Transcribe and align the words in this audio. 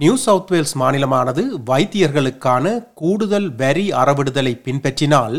New 0.00 0.14
South 0.24 0.50
Wales 0.52 0.74
மாநிலமானது 0.80 1.42
வைத்தியர்களுக்கான 1.68 2.64
கூடுதல் 3.00 3.48
வரி 3.60 3.86
அறவிடுதலை 4.00 4.52
பின்பற்றினால் 4.66 5.36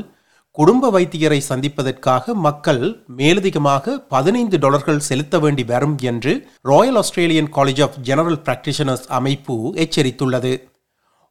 குடும்ப 0.58 0.90
வைத்தியரை 0.96 1.38
சந்திப்பதற்காக 1.50 2.34
மக்கள் 2.48 2.82
மேலதிகமாக 3.20 3.96
பதினைந்து 4.14 4.58
டாலர்கள் 4.58 5.06
செலுத்த 5.10 5.40
வேண்டி 5.40 5.64
வரும் 5.64 5.96
என்று 6.12 6.34
Royal 6.72 7.00
Australian 7.02 7.50
College 7.58 7.82
of 7.86 7.98
General 8.10 8.40
Practitioners 8.48 9.08
அமைப்பு 9.20 9.56
எச்சரித்துள்ளது. 9.86 10.54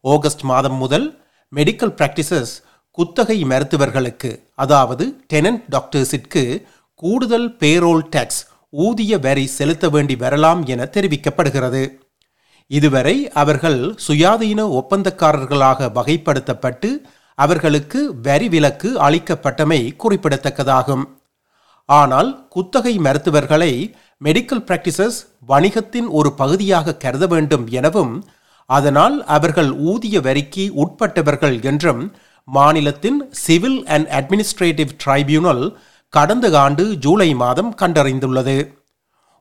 ஆகஸ்ட் 0.04 0.46
மாதம் 0.52 0.80
முதல் 0.84 1.06
மெடிக்கல் 1.52 1.94
பிராக்டிசஸ் 2.00 2.54
குத்தகை 2.98 3.38
மருத்துவர்களுக்கு 3.52 4.32
அதாவது 4.64 5.04
டெனன்ட் 5.34 5.64
டாக்டர்ஸிற்கு 5.76 6.44
கூடுதல் 7.02 7.48
பேரோல் 7.62 8.04
டேக்ஸ் 8.16 8.42
ஊதிய 8.86 9.18
வரி 9.26 9.46
செலுத்த 9.58 9.86
வேண்டி 9.88 10.16
வரலாம் 10.16 10.62
என 10.74 10.90
தெரிவிக்கப்படுகிறது. 10.96 11.82
இதுவரை 12.70 13.16
அவர்கள் 13.42 13.80
சுயாதீன 14.06 14.60
ஒப்பந்தக்காரர்களாக 14.80 15.88
வகைப்படுத்தப்பட்டு 15.98 16.90
அவர்களுக்கு 17.34 18.00
வரி 18.22 18.48
விலக்கு 18.48 18.90
அளிக்கப்பட்டமை 19.06 19.80
குறிப்பிடத்தக்கதாகும். 20.02 21.04
ஆனால் 21.88 22.30
குத்தகை 22.48 22.94
மருத்துவர்களை 22.98 23.72
மெடிக்கல் 24.24 24.64
பிராக்டிசஸ் 24.68 25.18
வணிகத்தின் 25.48 26.08
ஒரு 26.10 26.32
பகுதியாக 26.32 26.96
கருத 27.04 27.26
வேண்டும் 27.26 27.66
எனவும் 27.70 28.14
அதனால் 28.70 29.16
அவர்கள் 29.26 29.70
ஊதிய 29.90 30.20
வரிக்கு 30.20 30.64
உட்பட்டவர்கள் 30.82 31.56
என்றும் 31.62 32.02
மாநிலத்தின் 32.48 33.20
சிவில் 33.44 33.78
அண்ட் 33.86 34.08
அட்மினிஸ்ட்ரேட்டிவ் 34.08 34.90
ட்ரைபியூனல் 35.04 35.64
கடந்த 36.08 36.46
ஆண்டு 36.58 36.84
ஜூலை 36.96 37.30
மாதம் 37.34 37.72
கண்டறிந்துள்ளது. 37.82 38.56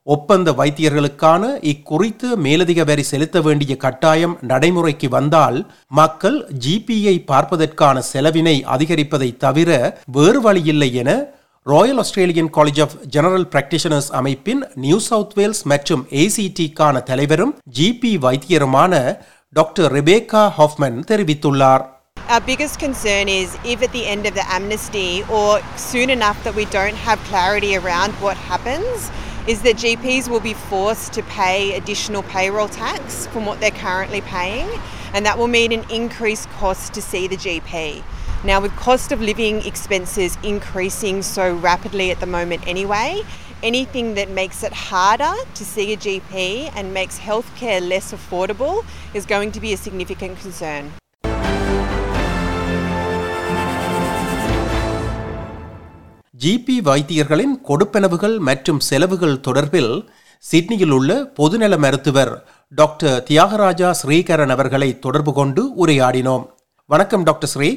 ஒப்பந்த 0.08 0.50
வைத்தியர்களுக்கான 0.59 1.44
இக்குறித்து 1.72 2.27
மேலதிக 2.45 2.81
வரி 2.89 3.03
செலுத்த 3.11 3.38
வேண்டிய 3.47 3.73
கட்டாயம் 3.86 4.36
நடைமுறைக்கு 4.52 5.08
வந்தால் 5.16 5.58
மக்கள் 6.00 6.38
ஜிபியை 6.66 7.16
பார்ப்பதற்கான 7.31 8.03
செலவினை 8.11 8.55
அதிகரிப்பதை 8.75 9.30
தவிர 9.45 9.69
வேறு 10.17 10.41
வழியில்லை 10.45 10.89
என 11.02 11.11
Royal 11.66 12.00
Australian 12.03 12.52
College 12.58 12.80
of 12.85 12.95
General 13.16 13.47
Practitioners 13.53 14.09
அமைப்பின் 14.19 14.61
நியூ 14.83 15.00
சவுத் 15.08 15.35
வேல்ஸ் 15.39 15.63
மற்றும் 15.72 16.05
ஏசிடிக்கான 16.22 17.02
தலைவரும் 17.09 17.53
ஜிபி 17.80 18.13
வைத்தியருமான 18.25 18.94
டாக்டர் 19.53 19.91
ரெபேகா 19.97 20.45
ஹாஃப்மன் 20.58 20.97
தெரிவித்துள்ளார். 21.11 21.83
Our 22.30 22.44
biggest 22.50 22.75
concern 22.80 23.28
is 23.31 23.50
if 23.73 23.80
at 23.88 23.91
the 23.91 24.05
end 24.13 24.23
of 24.25 24.33
the 24.33 24.45
amnesty 24.55 25.09
or 25.38 25.52
soon 25.83 26.09
enough 26.09 26.39
that 26.45 26.55
we 26.55 26.66
don't 26.72 27.00
have 27.05 27.19
clarity 27.30 27.72
around 27.81 28.13
what 28.25 28.38
happens, 28.50 28.95
is 29.48 29.62
that 29.62 29.78
GPs 29.78 30.28
will 30.28 30.42
be 30.42 30.53
forced 30.53 31.14
to 31.14 31.23
pay 31.23 31.73
additional 31.78 32.22
payroll 32.23 32.67
tax 32.67 33.28
from 33.28 33.45
what 33.45 33.62
they're 33.62 33.72
currently 33.72 34.20
paying, 34.22 34.67
and 35.14 35.26
that 35.26 35.38
will 35.38 35.48
mean 35.48 35.72
an 35.72 35.90
increased 35.90 36.50
cost 36.50 36.94
to 36.94 37.02
see 37.02 37.28
the 37.28 37.38
GP. 37.38 38.03
Now, 38.44 38.59
with 38.59 38.75
cost 38.75 39.14
of 39.14 39.22
living 39.22 39.66
expenses 39.66 40.38
increasing 40.44 41.22
so 41.22 41.56
rapidly 41.56 42.12
at 42.12 42.20
the 42.20 42.25
moment 42.25 42.68
anyway, 42.68 43.22
anything 43.64 44.16
that 44.16 44.30
makes 44.30 44.64
it 44.64 44.73
harder 44.73 45.34
to 45.56 45.66
see 45.66 45.94
a 45.94 45.98
GP 45.98 46.72
and 46.75 46.94
makes 46.94 47.18
healthcare 47.18 47.81
less 47.81 48.12
affordable 48.12 48.86
is 49.14 49.25
going 49.25 49.53
to 49.53 49.62
be 49.62 49.72
a 49.72 49.78
significant 49.78 50.38
concern. 50.40 50.92
GP 56.43 56.75
வைத்தியர்களின் 56.88 57.53
கொடுப்பனவுகள் 57.67 58.38
மற்றும் 58.38 58.80
செலவுகள் 58.80 59.38
தொடர்பில் 59.47 60.07
சிட்னியில் 60.44 60.91
உள்ள 60.91 61.31
பொதுநல 61.39 61.77
மருத்துவர் 61.77 62.44
doctor 62.69 63.23
Thiyagaraja 63.29 63.94
Srikaran 64.01 64.50
அவர்களை 64.50 65.00
தொடர்பு 65.00 65.34
கொண்டு 65.34 65.85
உரையாடினோம். 65.85 66.45
வணக்கம் 66.85 67.23
டாக்டர் 67.23 67.50
ஸ்ரீ. 67.50 67.69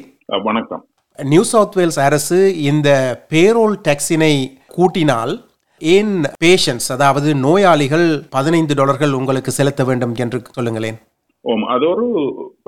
வணக்கம். 0.43 0.85
நியூ 1.17 1.43
சவுத் 1.43 1.77
வேல்ஸ் 1.77 1.99
அரசு 1.99 2.61
இந்த 2.61 2.89
பேரோல் 3.29 3.79
டாக்ஸினை 3.87 4.33
கூட்டினால் 4.77 5.45
ஏன் 5.77 6.23
பேஷண்ட்ஸ் 6.43 6.89
அதாவது 6.89 7.35
நோயாளிகள் 7.35 8.23
பதினைந்து 8.29 8.73
டாலர்கள் 8.73 9.11
உங்களுக்கு 9.11 9.51
செலுத்த 9.51 9.83
வேண்டும் 9.83 10.15
என்று 10.15 10.41
சொல்லுங்களேன். 10.51 10.99
ஓம் 11.41 11.63
அது 11.63 11.89
ஒரு 11.89 12.07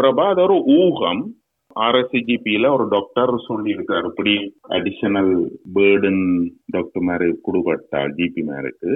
பிரபா 0.02 0.30
அது 0.32 0.42
ஒரு 0.42 0.64
ஊகம். 0.80 1.36
ஆர்எஸ்சிஜிபியில 1.76 2.70
ஒரு 2.76 2.86
டாக்டர் 2.88 3.32
சொல்லி 3.48 3.70
இருக்காரு. 3.76 4.08
இப்படி 4.12 4.34
அடிஷனல் 4.78 5.34
பேர்டன் 5.76 6.24
டாக்டர் 6.66 7.04
மாதிரி 7.04 7.30
கொடுபட்டால் 7.42 8.14
ஜிபி 8.18 8.44
மேருக்கு. 8.44 8.94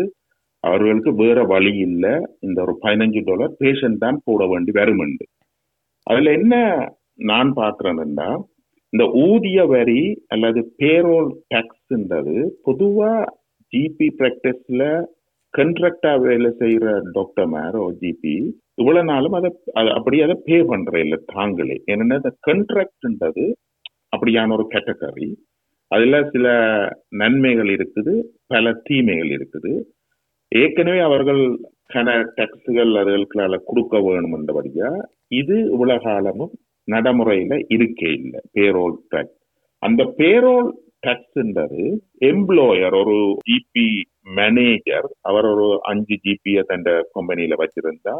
அவர்களுக்கு 0.63 1.11
வேற 1.15 1.43
வழி 1.43 1.73
இல்லை. 1.77 2.13
இந்த 2.39 2.57
ஒரு 2.61 2.73
பதினஞ்சு 2.83 3.21
டாலர் 3.25 3.55
பேஷண்ட் 3.59 3.97
தான் 3.97 4.21
போட 4.23 4.45
வேண்டி 4.47 4.71
வருமெண்டு 4.71 5.25
அதுல 6.03 6.31
என்ன 6.31 6.55
நான் 7.29 7.49
பார்க்கிறேன்னா 7.53 8.29
இந்த 8.93 9.05
ஊதிய 9.27 9.59
வரி 9.67 10.01
அல்லது 10.27 10.59
பேரோல் 10.77 11.29
டாக்ஸ்ன்றது 11.55 12.35
பொதுவா 12.67 13.13
ஜிபி 13.73 14.07
பிராக்டிஸ்ல 14.19 14.83
கண்ட்ராக்டா 15.53 16.13
வேலை 16.19 16.49
செய்யற 16.59 16.93
டாக்டர் 17.11 17.49
மேரோ 17.49 17.83
ஜிபி 18.01 18.35
இவ்வளவு 18.77 19.09
நாளும் 19.11 19.35
அதை 19.39 19.49
அப்படி 19.97 20.17
அதை 20.25 20.35
பே 20.47 20.57
பண்ற 20.71 20.99
இல்லை 21.05 21.17
தாங்களே. 21.35 21.77
ஏன்னா 21.91 22.17
இந்த 22.19 22.31
கண்ட்ராக்ட்ன்றது 22.47 23.45
அப்படியான 24.15 24.53
ஒரு 24.57 24.65
கேட்டகரி 24.73 25.29
அதுல 25.91 26.15
சில 26.33 26.47
நன்மைகள் 27.21 27.69
இருக்குது 27.75 28.13
பல 28.53 28.73
தீமைகள் 28.87 29.31
இருக்குது. 29.37 29.71
ஏற்கனவே 30.51 30.99
அவர்கள் 31.09 31.41
கன 31.93 32.15
டெக்ஸ்டுகள் 32.37 32.91
அதுகளுக்கால 33.01 33.57
கொடுக்க 33.69 33.97
வேணும்ன்றபடியா 34.07 34.89
இது 35.39 35.57
உலகாலமும் 35.77 36.53
நடைமுறையில 36.87 37.53
இருக்கே 37.75 38.09
இல்லை. 38.19 38.41
பேரோல் 38.55 38.97
டேக்ஸ் 39.13 39.37
அந்த 39.83 40.01
பேரோல் 40.19 40.69
டேக்ஸ்ன்றது 41.05 41.83
எம்ப்ளாயர் 42.29 42.95
ஒரு 43.01 43.17
ஜிபி 43.47 43.87
மேனேஜர் 44.37 45.07
அவர் 45.29 45.47
ஒரு 45.53 45.67
அஞ்சு 45.91 46.15
ஜிபியை 46.25 46.63
தண்ட 46.71 46.89
கம்பெனியில 47.15 47.57
வச்சிருந்தா 47.63 48.15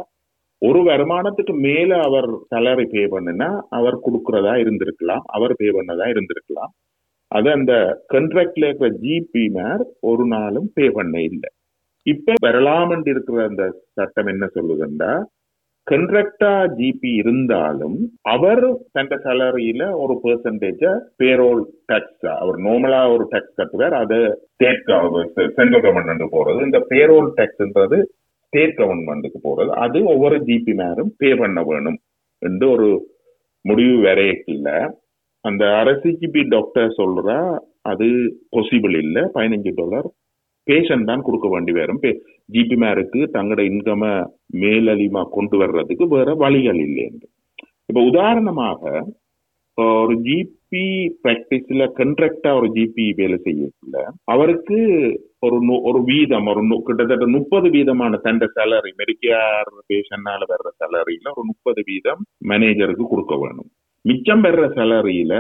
ஒரு 0.62 0.80
வருமானத்துக்கு 0.90 1.54
மேல 1.66 1.92
அவர் 2.08 2.28
சேலரி 2.52 2.86
பே 2.94 3.04
பண்ணுனா 3.14 3.50
அவர் 3.78 4.04
கொடுக்கறதா 4.06 4.54
இருந்திருக்கலாம். 4.64 5.24
அவர் 5.28 5.54
பே 5.60 5.68
பண்ணதா 5.78 6.06
இருந்திருக்கலாம். 6.14 6.72
அது 7.32 7.48
அந்த 7.52 7.74
கண்ட்ராக்ட்ல 8.14 8.68
இருக்கிற 8.68 8.90
ஜிபி 9.04 9.44
மேர் 9.58 9.82
ஒரு 10.10 10.26
நாளும் 10.28 10.70
பே 10.74 10.86
பண்ண 10.90 11.16
இல்லை. 11.30 11.50
இப்ப 12.06 12.36
வரலாமண்டு 12.46 13.10
இருக்கிற 13.14 13.40
அந்த 13.44 13.64
சட்டம் 13.94 14.32
என்ன 14.34 14.46
சொல்லுதுன்னா 14.58 15.12
கண்ட்ராக்டா 15.88 16.52
ஜிபி 16.78 17.10
இருந்தாலும் 17.20 17.98
அவர் 18.34 18.64
தந்த 18.92 19.16
சேலரியில 19.26 19.84
ஒரு 20.04 20.14
பெர்சன்டேஜ 20.24 20.82
பேரோல் 21.18 21.62
டாக்ஸ் 21.86 22.28
அவர் 22.40 22.58
நார்மலா 22.66 23.02
ஒரு 23.14 23.26
டாக்ஸ் 23.30 23.60
கட்டுவார் 23.60 23.96
அது 24.02 24.18
ஸ்டேட் 24.48 24.84
சென்ட்ரல் 25.58 25.84
கவர்மெண்ட் 25.86 26.34
போறது 26.36 26.66
இந்த 26.66 26.82
பேரோல் 26.90 27.30
டாக்ஸ்ன்றது 27.40 28.00
ஸ்டேட் 28.48 28.78
கவர்மெண்ட்டுக்கு 28.82 29.40
போறது. 29.48 29.72
அது 29.86 29.98
ஒவ்வொரு 30.14 30.38
ஜிபி 30.50 30.74
மேரும் 30.82 31.12
பே 31.22 31.30
பண்ண 31.42 31.60
வேணும் 31.70 31.98
என்று 32.42 32.66
ஒரு 32.76 32.90
முடிவு 33.66 33.96
வரையக்கில்ல. 34.08 34.70
அந்த 35.46 35.64
அரசு 35.82 36.10
ஜிபி 36.22 36.42
டாக்டர் 36.56 36.96
சொல்றா 37.02 37.40
அது 37.92 38.08
பாசிபிள் 38.56 38.96
இல்லை. 39.04 39.24
பதினஞ்சு 39.36 39.72
டாலர் 39.80 40.08
பேஷண்ட் 40.68 41.10
தான் 41.10 41.26
கொடுக்க 41.26 41.48
வேண்டி 41.54 41.72
வரும். 41.80 42.02
ஜிபி 42.56 42.76
மேருக்கு 42.84 43.20
தங்களோட 43.36 43.62
இன்கமை 43.72 44.12
மேலதிகமா 44.64 45.22
கொண்டு 45.36 45.56
வர்றதுக்கு 45.58 46.06
வேற 46.16 46.30
வழிகள் 46.44 46.80
இல்லை 46.88 47.04
என்று. 47.10 47.28
இப்போ 47.90 48.02
உதாரணமாக 48.12 48.82
ஒரு 49.78 50.16
ஜிபி 50.28 50.57
பிராக்டிஸ்ல 50.72 51.84
கண்ட்ராக்டா 52.00 52.50
ஒரு 52.60 52.68
ஜிபி 52.76 53.06
வேலை 53.20 53.38
செய்யல 53.46 54.02
அவருக்கு 54.34 54.78
ஒரு 55.40 55.58
ஒரு 55.90 56.00
வீதம் 56.10 56.50
ஒரு 56.52 56.62
கிட்டத்தட்ட 56.88 57.28
முப்பது 57.36 57.68
வீதமான 57.76 58.20
தண்ட 58.26 58.46
சேலரி 58.58 58.92
மெடிக்கேர் 59.02 59.72
பேஷன்னால 59.92 60.42
வர்ற 60.54 60.70
சேலரியில 60.82 61.32
ஒரு 61.36 61.46
முப்பது 61.52 61.82
வீதம் 61.92 62.22
மேனேஜருக்கு 62.52 63.08
கொடுக்க 63.14 63.36
வேணும். 63.44 63.70
மிச்சம் 64.06 64.44
பெற 64.46 64.66
சேலரியில 64.78 65.34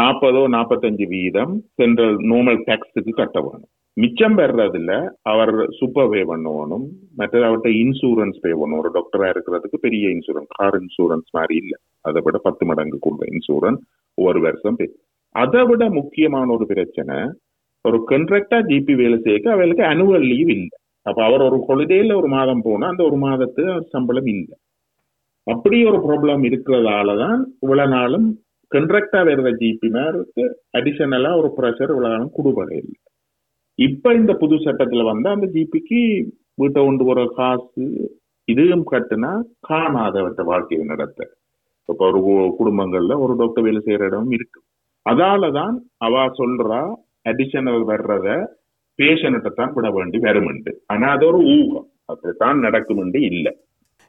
நாற்பதோ 0.00 0.42
நாற்பத்தஞ்சு 0.56 1.06
வீதம் 1.14 1.54
சென்ட்ரல் 1.80 2.18
நார்மல் 2.32 2.60
டாக்ஸுக்கு 2.68 3.14
கட்ட 3.20 3.38
வேணும். 3.46 3.70
மிச்சம் 3.96 4.36
பெறதுல 4.38 4.92
அவர் 5.32 5.52
சூப்பர் 5.78 6.08
பே 6.12 6.20
பண்ணணும் 6.30 6.86
மற்றது 7.18 7.44
அவர்கிட்ட 7.48 7.70
இன்சூரன்ஸ் 7.82 8.38
பே 8.44 8.52
பண்ணணும். 8.60 8.80
ஒரு 8.82 8.90
டாக்டரா 8.96 9.28
இருக்கிறதுக்கு 9.34 9.78
பெரிய 9.86 10.04
இன்சூரன்ஸ் 10.16 10.50
கார் 10.58 10.76
இன்சூரன்ஸ் 10.82 11.28
மாதிரி 11.38 11.56
இல்லை. 11.62 11.78
அதை 12.04 12.20
விட 12.26 12.38
பத்து 12.46 12.64
மடங்கு 12.70 12.98
கூட 13.06 13.26
இன்சூரன்ஸ் 13.34 13.82
ஒரு 14.18 14.40
வருஷம் 14.46 14.78
பே 14.80 14.86
அதை 15.34 15.62
விட 15.70 15.84
முக்கியமான 15.98 16.46
ஒரு 16.56 16.64
பிரச்சனை 16.72 17.16
ஒரு 17.84 17.98
கண்ட்ராக்டா 18.10 18.58
ஜிபி 18.68 18.94
வேலை 19.00 19.16
செய்ய 19.24 19.54
அவளுக்கு 19.54 19.82
அனுவல் 19.92 20.26
லீவ் 20.32 20.50
இல்லை. 20.56 20.76
அப்ப 21.06 21.18
அவர் 21.28 21.42
ஒரு 21.48 21.58
கொலிடேல 21.68 22.14
ஒரு 22.20 22.28
மாதம் 22.34 22.62
போனா 22.66 22.86
அந்த 22.92 23.02
ஒரு 23.08 23.16
மாதத்து 23.24 23.64
சம்பளம் 23.94 24.30
இல்லை. 24.34 24.54
அப்படி 25.46 25.78
ஒரு 25.90 25.98
ப்ராப்ளம் 26.06 26.44
இருக்கிறதால 26.48 27.16
தான் 27.22 27.40
இவ்வளவு 27.64 27.92
நாளும் 27.96 28.28
கண்ட்ராக்டா 28.72 29.20
வேற 29.28 29.50
ஜிபி 29.62 29.88
மேருக்கு 29.96 30.44
அடிஷனலா 30.78 31.32
ஒரு 31.40 31.48
ப்ரெஷர் 31.58 31.92
இவ்வளவு 31.94 32.12
நாளும் 32.14 32.34
கொடுபட 32.38 32.70
இல்லை. 32.82 32.96
இப்ப 33.78 34.14
இந்த 34.20 34.32
புது 34.42 34.56
சட்டத்துல 34.66 35.04
வந்து 35.12 35.28
அந்த 35.34 35.46
ஜிபிக்கு 35.56 36.00
வீட்டை 36.62 36.80
கொண்டு 36.80 37.04
போற 37.04 37.20
காசு 37.38 37.86
இதையும் 38.48 38.86
கட்டுனா 38.92 39.32
காணாதவற்ற 39.68 40.42
வாழ்க்கையை 40.52 40.84
நடத்த. 40.92 41.20
இப்ப 41.88 42.04
ஒரு 42.10 42.20
குடும்பங்கள்ல 42.58 43.14
ஒரு 43.24 43.32
டாக்டர் 43.36 43.64
வேலை 43.66 43.80
செய்யற 43.86 44.04
இடம் 44.10 44.30
இருக்கு. 44.30 44.60
அதாலதான் 45.06 45.74
அவ 46.06 46.24
சொல்றா 46.40 46.80
அடிஷனல் 47.30 47.82
வர்றத 47.90 48.28
பேஷண்ட்டை 48.98 49.50
தான் 49.54 49.72
விட 49.72 49.88
வேண்டி 49.90 50.18
வருமெண்டு. 50.18 50.72
ஆனா 50.86 51.06
அது 51.10 51.24
ஒரு 51.26 51.40
ஊகம். 51.54 51.88
அப்படித்தான் 52.12 52.58
நடக்குமெண்டு 52.58 53.20
இல்ல. 53.30 53.46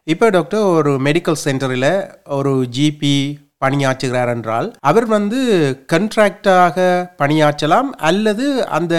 இப்போ 0.06 0.26
டாக்டர் 0.30 0.64
ஒரு 0.76 0.92
மெடிக்கல் 1.06 1.42
சென்டரில் 1.44 1.90
ஒரு 2.28 2.52
ஜிபி 2.76 3.16
பணியாற்றுகிறார் 3.64 4.30
என்றால் 4.34 4.66
அவர் 4.80 5.06
வந்து 5.06 5.38
கண்ட்ராக்டாக 5.92 6.76
பணியாற்றலாம் 7.22 7.90
அல்லது 8.08 8.46
அந்த 8.78 8.94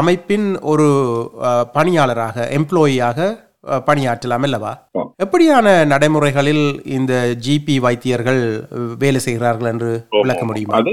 அமைப்பின் 0.00 0.48
ஒரு 0.72 0.88
பணியாளராக 1.72 2.48
எம்ப்ளாயியாக 2.58 3.28
பணியாற்றலாம் 3.88 4.44
அல்லவா. 4.48 4.72
எப்படியான 5.20 5.66
நடைமுறைகளில் 5.92 6.64
இந்த 6.96 7.12
ஜிபி 7.44 7.76
வைத்தியர்கள் 7.84 8.40
வேலை 9.02 9.20
செய்கிறார்கள் 9.26 9.70
என்று 9.70 9.90
விளக்க 10.20 10.42
முடியுமா? 10.44 10.74
அது 10.80 10.92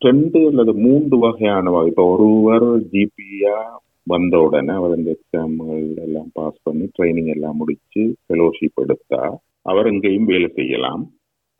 ரெண்டு 0.00 0.38
அல்லது 0.50 0.72
மூன்று 0.86 1.16
வகையான 1.18 1.70
வகை. 1.74 1.90
இப்ப 1.92 2.04
ஒருவர் 2.14 2.66
ஜிபியா 2.94 3.56
வந்த 4.06 4.34
உடனே 4.46 4.72
அவர் 4.72 4.96
இந்த 4.98 5.10
எக்ஸாம்கள் 5.16 5.84
எல்லாம் 6.06 6.30
பாஸ் 6.32 6.58
பண்ணி 6.62 6.86
ட்ரைனிங் 6.96 7.30
எல்லாம் 7.36 7.58
முடிச்சு 7.60 8.02
ஃபெலோஷிப் 8.24 8.82
எடுத்தா 8.84 9.22
அவர் 9.62 9.90
இங்கேயும் 9.92 10.28
வேலை 10.32 10.48
செய்யலாம். 10.58 11.04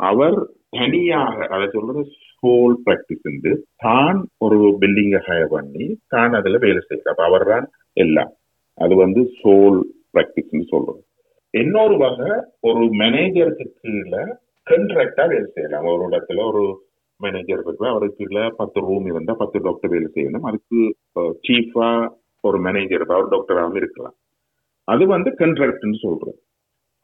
அவர் 0.00 0.38
தனியாக 0.76 1.47
அதை 1.55 1.67
சொல்றது 1.76 2.02
சோல் 2.32 2.76
பிராக்டிஸ் 2.85 3.26
என்று 3.31 3.52
தான் 3.87 4.19
ஒரு 4.38 4.58
பில்டிங்கை 4.82 5.20
ஹயர் 5.29 5.52
பண்ணி 5.56 5.85
தான் 6.14 6.32
அதுல 6.40 6.58
வேலை 6.67 6.81
அப்ப 7.12 7.20
அவர் 7.31 7.47
தான் 7.52 7.67
எல்லாம். 7.97 8.32
அது 8.79 8.94
வந்து 9.05 9.20
சோல் 9.40 9.81
பிராக்டிஸ் 10.12 10.73
சொல்றது 10.75 11.00
இன்னொரு 11.54 11.96
வகை 11.96 12.30
ஒரு 12.60 12.82
மேனேஜருக்கு 13.00 13.66
கீழே 13.82 14.22
கண்ட்ராக்டா 14.66 15.24
வேலை 15.28 15.48
செய்யலாம் 15.54 15.88
ஒரு 15.92 16.02
இடத்துல 16.08 16.44
ஒரு 16.50 16.62
மேனேஜர் 17.20 17.60
இருக்கு 17.64 17.86
அவருக்கு 17.88 18.18
கீழே 18.20 18.44
பத்து 18.56 18.78
ரூம் 18.80 19.06
இருந்தா 19.06 19.32
பத்து 19.34 19.58
டாக்டர் 19.58 19.90
வேலை 19.90 20.08
செய்யணும். 20.14 20.46
அதுக்கு 20.48 20.78
சீஃபா 21.46 21.88
ஒரு 22.44 22.58
மேனேஜர் 22.58 23.04
அவர் 23.08 23.32
டாக்டராகவும் 23.34 23.76
இருக்கலாம். 23.76 24.16
அது 24.88 25.04
வந்து 25.06 25.30
கண்ட்ராக்ட்னு 25.42 25.98
சொல்றது 26.00 26.38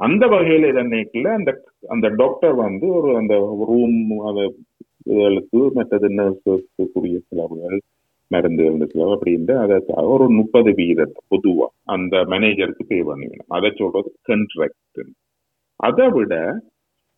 அந்த 0.00 0.24
வகையில 0.26 0.68
இதன்னைக்குல 0.72 1.30
அந்த 1.38 1.50
அந்த 1.88 2.06
டாக்டர் 2.20 2.54
வந்து 2.66 2.86
ஒரு 2.98 3.10
அந்த 3.16 3.34
ரூம் 3.70 3.98
அதை 4.28 4.44
மற்றது 5.74 6.08
நர்ஸுக்குரிய 6.18 7.18
செலவுகள் 7.28 7.78
மருந்து 8.34 8.62
இருந்த 8.68 8.86
அப்படின்ட்டு 9.14 9.54
அதை 9.62 9.76
ஒரு 10.14 10.26
முப்பது 10.38 10.70
வீதத்தை 10.80 11.20
பொதுவா 11.32 11.66
அந்த 11.94 12.16
மேனேஜருக்கு 12.32 12.84
பே 12.90 12.98
பண்ணிக்கணும். 13.08 13.50
அதை 13.56 13.70
சொல்றது 13.80 14.10
கண்ட்ராக்ட் 14.30 15.08
அதை 15.88 16.06
விட 16.16 16.34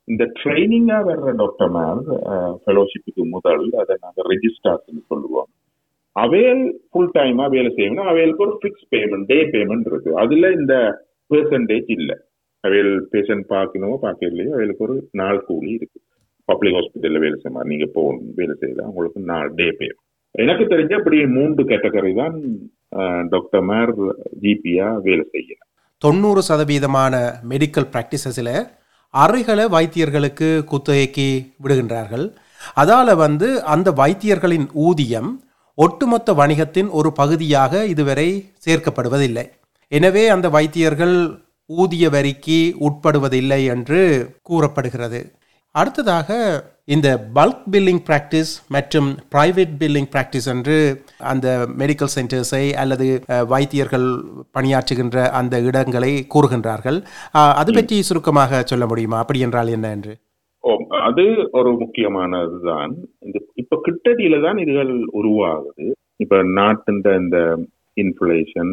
இந்த 0.09 0.25
ட்ரைனிங்கா 0.39 0.99
வர்ற 1.09 1.33
டாக்டர் 1.41 1.73
மேல் 1.77 2.01
ஃபெலோஷிப்புக்கு 2.63 3.25
முதல் 3.35 3.65
அதை 3.83 3.95
நாங்கள் 4.05 4.29
ரெஜிஸ்டார்ஸ்ன்னு 4.33 5.03
சொல்லுவோம். 5.11 5.51
அவையல் 6.17 6.65
ஃபுல் 6.91 7.13
டைமா 7.17 7.45
வேலை 7.55 7.71
செய்யணும். 7.77 8.09
அவையலுக்கு 8.13 8.45
ஒரு 8.47 8.55
ஃபிக்ஸ் 8.63 8.89
பேமெண்ட் 8.95 9.29
டே 9.33 9.39
பேமெண்ட் 9.55 9.87
இருக்கு. 9.91 10.11
அதுல 10.23 10.51
இந்த 10.59 10.75
பெர்சன்டேஜ் 11.31 11.91
இல்லை. 11.99 12.17
அவையல் 12.65 12.95
பேஷண்ட் 13.13 13.47
பார்க்கணுமோ 13.55 13.97
பார்க்கலையோ 14.07 14.55
அவைகளுக்கு 14.57 14.87
ஒரு 14.89 14.97
நாள் 15.21 15.41
கூலி 15.49 15.71
இருக்கு. 15.79 15.99
பப்ளிக் 16.49 16.77
ஹாஸ்பிட்டல்ல 16.79 17.23
வேலை 17.25 17.37
செய்ய 17.43 17.55
மாதிரி 17.57 17.73
நீங்க 17.75 17.89
போகணும் 17.99 18.35
வேலை 18.41 18.57
செய்யலாம். 18.63 18.91
உங்களுக்கு 18.93 19.23
நாள் 19.33 19.51
டே 19.61 19.69
பேமெண்ட் 19.81 20.09
எனக்கு 20.35 20.65
தெரிஞ்ச 20.73 20.93
அப்படி 20.99 21.19
மூன்று 21.37 21.63
கேட்டகரி 21.71 22.13
தான் 22.21 22.37
டாக்டர் 23.33 23.65
மேர் 23.71 23.93
ஜிபியா 24.45 24.87
வேலை 25.07 25.25
செய்யணும் 25.35 25.69
தொண்ணூறு 26.03 26.41
சதவீதமான 26.49 27.15
மெடிக்கல் 27.51 27.91
ப்ராக்டிசஸில் 27.93 28.55
அறைகளை 29.15 29.65
வைத்தியர்களுக்கு 29.75 30.49
குத்தகைக்கு 30.71 31.27
விடுகின்றார்கள். 31.65 32.25
அதால் 32.81 33.15
வந்து 33.25 33.49
அந்த 33.75 33.89
வைத்தியர்களின் 34.01 34.67
ஊதியம் 34.87 35.31
ஒட்டுமொத்த 35.79 36.33
வணிகத்தின் 36.41 36.91
ஒரு 36.99 37.11
பகுதியாக 37.21 37.83
இதுவரை 37.93 38.29
சேர்க்கப்படுவதில்லை. 38.67 39.47
எனவே 39.93 40.25
அந்த 40.35 40.47
வைத்தியர்கள் 40.57 41.17
ஊதிய 41.71 42.05
வரிக்கு 42.17 42.59
உட்படுவதில்லை 42.89 43.61
என்று 43.75 44.01
கூறப்படுகிறது. 44.49 45.21
அடுத்ததாக 45.75 46.31
இந்த 46.89 47.09
பல்க் 47.35 47.67
பில்லிங் 47.73 48.01
பிராக்டிஸ் 48.07 48.53
மற்றும் 48.75 49.09
பிரைவேட் 49.35 49.75
பில்லிங் 49.81 50.09
பிராக்டிஸ் 50.15 50.49
என்று 50.53 50.77
அந்த 51.33 51.47
மெடிக்கல் 51.81 52.13
சென்டர்ஸை 52.15 52.63
அல்லது 52.83 53.07
வைத்தியர்கள் 53.53 54.07
பணியாற்றுகின்ற 54.57 55.27
அந்த 55.41 55.55
இடங்களை 55.69 56.11
கூறுகின்றார்கள். 56.35 56.99
அது 57.61 57.73
பற்றி 57.79 57.97
சுருக்கமாக 58.09 58.63
சொல்ல 58.71 58.87
முடியுமா? 58.93 59.19
அப்படி 59.25 59.43
என்றால் 59.47 59.75
என்ன 59.77 59.91
என்று? 59.97 60.15
ஓ 60.65 60.73
அது 61.09 61.27
ஒரு 61.59 61.73
முக்கியமானதுதான். 61.83 62.93
இந்த 63.27 63.39
இப்ப 63.63 63.79
கிட்டடியில 63.87 64.41
தான் 64.47 64.59
இதுகள் 64.65 64.93
உருவாகுது. 65.21 65.87
இப்ப 66.25 66.43
நாட்டின் 66.59 67.03
இந்த 67.23 67.39
இன்ஃபிளேஷன் 68.05 68.73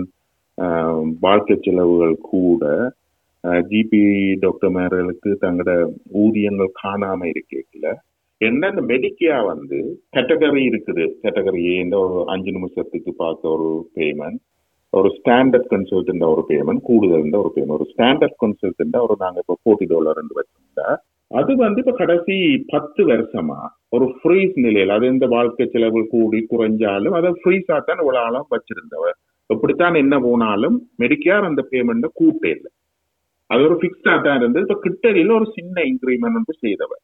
வாழ்க்கை 1.27 1.56
செலவுகள் 1.65 2.17
கூட 2.33 2.63
ஜிபி 3.44 4.03
டாக்டர்மார்களுக்கு 4.41 5.30
தங்களோட 5.41 5.74
ஊதியங்கள் 6.24 6.77
காணாம 6.83 7.27
இருக்கல 7.31 7.94
என்னென்ன 8.41 8.81
மெடிக்கியா 8.81 9.38
வந்து 9.45 9.77
கேட்டகரி 10.15 10.62
இருக்குது. 10.69 11.06
கேட்டகரி 11.24 11.63
இந்த 11.83 11.95
ஒரு 12.00 12.18
அஞ்சு 12.25 12.51
நிமிஷத்துக்கு 12.51 13.12
பார்க்க 13.13 13.53
ஒரு 13.56 13.69
பேமெண்ட் 13.97 14.39
ஒரு 14.94 15.09
ஸ்டாண்டர்ட் 15.18 15.68
கன்சல்டன்ட் 15.74 16.24
ஒரு 16.33 16.44
பேமெண்ட் 16.50 16.81
கூடுதல் 16.81 17.39
ஒரு 17.41 17.51
பேமெண்ட் 17.56 17.77
ஒரு 17.77 17.88
ஸ்டாண்டர்ட் 17.94 18.38
கன்சல்டன்ட் 18.44 18.97
ஒரு 19.06 19.15
நாங்க 19.19 19.39
இப்போ 19.44 19.56
ஃபோர்ட்டி 19.63 19.88
டாலர் 19.94 20.19
ரெண்டு 20.19 20.38
வச்சிருந்தா 20.39 20.88
அது 21.31 21.56
வந்து 21.56 21.81
இப்போ 21.83 21.94
கடைசி 21.94 22.35
பத்து 22.68 23.01
வருஷமா 23.12 23.59
ஒரு 23.95 24.06
ஃப்ரீஸ் 24.15 24.56
நிலையில் 24.65 24.89
அது 24.89 25.07
இந்த 25.07 25.27
வாழ்க்கை 25.27 25.65
செலவு 25.74 26.01
கூடி 26.07 26.39
குறைஞ்சாலும் 26.53 27.18
அதை 27.19 27.30
ஃப்ரீஸா 27.42 27.77
தான் 27.89 28.01
இவ்வளோ 28.03 28.21
ஆழம் 28.27 28.51
வச்சிருந்தவர். 28.56 29.18
எப்படித்தான் 29.50 29.95
என்ன 30.03 30.15
போனாலும் 30.19 30.77
மெடிக்கேர் 31.03 31.47
அந்த 31.50 31.62
பேமெண்ட் 31.71 32.07
கூட்டே 32.19 32.50
இல்லை. 32.56 32.71
அது 33.50 33.62
ஒரு 33.68 33.75
பிக்ஸ்டா 33.84 34.13
தான் 34.25 34.38
இருந்தது. 34.40 34.66
இப்ப 34.68 34.78
கிட்டடியில் 34.86 35.38
ஒரு 35.38 35.48
சின்ன 35.57 35.75
இன்க்ரிமெண்ட் 35.92 36.38
வந்து 36.40 36.56
செய்தவர். 36.66 37.04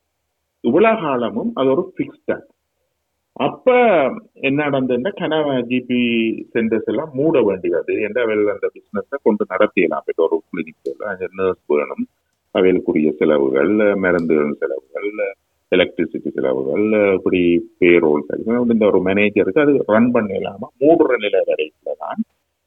இவ்வளவு 0.63 1.01
காலமும் 1.05 1.51
அது 1.59 1.69
ஒரு 1.75 1.85
பிக்ஸ்டா 1.99 2.37
அப்ப 3.45 3.69
என்ன 4.47 4.59
நடந்ததுன்னா 4.65 5.11
கனவா 5.21 5.55
ஜிபி 5.69 6.01
சென்டர்ஸ் 6.53 6.89
எல்லாம் 6.91 7.09
மூட 7.19 7.41
வேண்டியது. 7.47 7.93
எந்த 8.07 8.19
வேலை 8.27 8.43
அந்த 8.53 8.67
பிசினஸ் 8.75 9.25
கொண்டு 9.27 9.45
நடத்திடலாம் 9.53 10.05
போயிட்டு 10.05 10.25
ஒரு 10.27 10.37
கிளினிக் 10.49 11.33
நர்ஸ் 11.39 11.65
வேணும். 11.73 12.05
அவைகளுக்குரிய 12.55 13.09
செலவுகள் 13.19 13.73
மருந்துகள் 14.03 14.53
செலவுகள் 14.61 15.09
எலக்ட்ரிசிட்டி 15.71 16.29
செலவுகள் 16.37 16.85
இப்படி 17.17 17.41
பேரோல் 17.79 18.23
இந்த 18.75 18.85
ஒரு 18.91 18.99
மேனேஜருக்கு 19.07 19.63
அது 19.65 19.73
ரன் 19.95 20.11
பண்ணலாம? 20.15 20.69
மூடுற 20.81 21.17
நிலை 21.25 21.41
வரைக்கும் 21.49 22.01
தான் 22.03 22.21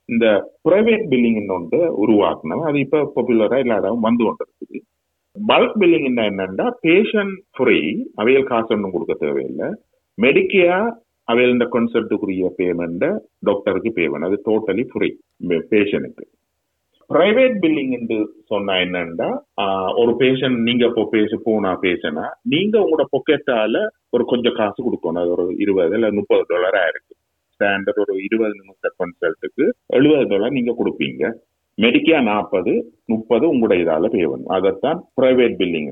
இந்த 0.09 0.27
பிரைவேட் 0.67 1.05
பில்லிங் 1.12 1.50
ஒன்று 1.57 1.81
உருவாக்குனது. 2.03 2.62
அது 2.69 2.79
இப்போ 2.85 3.00
பாப்புலரா 3.17 3.59
எல்லா 3.65 3.77
இடம் 3.83 4.07
வந்து 4.07 4.23
கொண்டிருக்குது. 4.29 4.79
பல்க் 5.37 5.77
பில்லிங் 5.81 6.07
என்னென்னா 6.11 6.67
பேஷண்ட் 6.87 7.37
ஃப்ரீ 7.57 7.79
அவையல் 8.23 8.49
காசு 8.53 8.73
ஒன்றும் 8.77 8.95
கொடுக்க 8.95 9.15
தேவையில்லை. 9.27 9.69
மெடிக்கையா 10.19 10.79
அவையல் 11.29 11.55
இந்த 11.55 11.67
கன்சல்ட்டுக்குரிய 11.75 12.49
பேமெண்ட்டை 12.59 13.11
டாக்டருக்கு 13.49 13.91
பேமெண்ட் 13.99 14.27
அது 14.29 14.37
டோட்டலி 14.49 14.85
ஃப்ரீ 14.93 15.09
பேஷனுக்கு 15.73 16.25
பிரைவேட் 17.11 17.55
பில்லிங் 17.62 17.93
என்று 17.99 18.17
சொன்னா 18.50 18.75
என்னன்னா 18.85 19.29
ஒரு 20.00 20.12
பேஷண்ட் 20.23 20.59
நீங்க 20.69 20.85
இப்போ 20.91 21.05
பேச 21.15 21.38
போனா 21.47 21.71
பேசினா 21.85 22.25
நீங்க 22.55 22.75
உங்களோட 22.85 23.05
பொக்கெட்டால 23.15 23.77
ஒரு 24.15 24.25
கொஞ்சம் 24.33 24.59
காசு 24.59 24.79
கொடுக்கணும். 24.87 25.23
அது 25.23 25.33
ஒரு 25.37 25.47
இருபது 25.65 25.97
இல்ல 25.99 26.11
முப்பது 26.19 26.45
டாலரா 26.53 26.81
ஆயிருக்கு 26.85 27.15
ஸ்டாண்டர்ட் 27.59 28.03
ஒரு 28.05 28.15
இருபது 28.27 28.55
நிமிஷம் 28.61 28.97
கன்சல்ட்டுக்கு 29.03 29.67
எழுபது 29.99 30.27
டாலர் 30.33 30.57
நீங்க 30.59 30.75
கொடுப்பீங்க. 30.81 31.33
மெடிக்கா 31.79 32.19
நாற்பது 32.29 32.73
முப்பது 33.12 33.45
உங்களோட 33.53 33.75
இதால 33.83 34.09
பே 34.15 34.23
பண்ணும். 34.31 34.55
அதைத்தான் 34.57 35.00
பிரைவேட் 35.21 35.59
பில்லிங் 35.61 35.91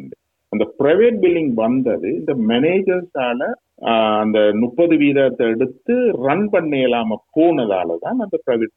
அந்த 0.53 0.65
பிரைவேட் 0.81 1.17
பில்லிங் 1.23 1.53
வந்தது 1.65 2.09
இந்த 2.21 2.33
மேனேஜர்ஸால 2.51 3.49
அந்த 4.23 4.39
முப்பது 4.63 4.95
வீதத்தை 5.03 5.47
எடுத்து 5.55 5.95
ரன் 6.27 6.45
பண்ண 6.53 6.77
இயலாம 6.83 7.19
போனதால 7.37 7.97
தான் 8.05 8.23
அந்த 8.27 8.37
பிரைவேட் 8.47 8.75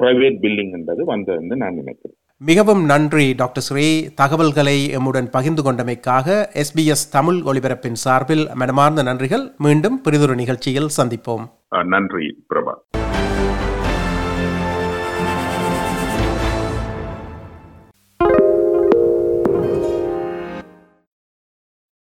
பிரைவேட் 0.00 0.40
பில்லிங்ன்றது 0.44 1.02
வந்ததுன்னு 1.12 1.56
நான் 1.62 1.78
நினைக்கிறேன். 1.80 2.16
மிகவும் 2.48 2.82
நன்றி 2.90 3.26
டாக்டர் 3.40 3.64
ஸ்ரீ. 3.66 3.86
தகவல்களை 4.20 4.76
எம்முடன் 4.98 5.30
பகிர்ந்து 5.36 5.62
கொண்டமைக்காக 5.66 6.36
எஸ்பிஎஸ் 6.62 7.06
தமிழ் 7.16 7.40
ஒலிபரப்பின் 7.52 7.98
சார்பில் 8.04 8.44
மனமார்ந்த 8.62 9.02
நன்றிகள். 9.08 9.46
மீண்டும் 9.66 9.98
பிரிதொரு 10.06 10.36
நிகழ்ச்சியில் 10.42 10.94
சந்திப்போம். 10.98 11.46
நன்றி 11.86 12.44
பிரபா. 12.48 12.74